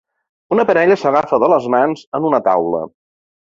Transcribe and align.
Una 0.55 0.65
parella 0.69 0.97
s'agafa 1.01 1.39
de 1.45 1.51
les 1.55 1.69
mans 1.75 2.03
en 2.21 2.29
una 2.33 2.43
taula. 2.51 2.83